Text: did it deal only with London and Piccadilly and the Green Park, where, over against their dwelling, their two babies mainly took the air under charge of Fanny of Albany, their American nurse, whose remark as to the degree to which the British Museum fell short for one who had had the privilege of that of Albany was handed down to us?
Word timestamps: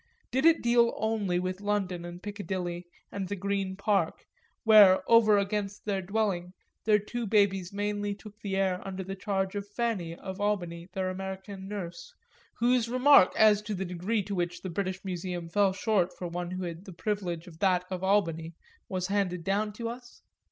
did 0.31 0.47
it 0.47 0.63
deal 0.63 0.95
only 0.97 1.37
with 1.39 1.61
London 1.61 2.03
and 2.05 2.23
Piccadilly 2.23 2.87
and 3.11 3.27
the 3.27 3.35
Green 3.35 3.75
Park, 3.75 4.25
where, 4.63 5.03
over 5.07 5.37
against 5.37 5.85
their 5.85 6.01
dwelling, 6.01 6.53
their 6.85 6.97
two 6.97 7.27
babies 7.27 7.71
mainly 7.71 8.15
took 8.15 8.33
the 8.41 8.55
air 8.57 8.81
under 8.83 9.03
charge 9.13 9.53
of 9.53 9.67
Fanny 9.69 10.15
of 10.15 10.41
Albany, 10.41 10.87
their 10.93 11.11
American 11.11 11.67
nurse, 11.67 12.15
whose 12.55 12.89
remark 12.89 13.31
as 13.37 13.61
to 13.61 13.75
the 13.75 13.85
degree 13.85 14.23
to 14.23 14.33
which 14.33 14.63
the 14.63 14.71
British 14.71 15.05
Museum 15.05 15.47
fell 15.47 15.71
short 15.71 16.11
for 16.17 16.27
one 16.27 16.49
who 16.49 16.63
had 16.63 16.77
had 16.77 16.85
the 16.85 16.93
privilege 16.93 17.45
of 17.45 17.59
that 17.59 17.85
of 17.91 18.03
Albany 18.03 18.55
was 18.89 19.05
handed 19.05 19.43
down 19.43 19.71
to 19.73 19.87
us? 19.87 20.23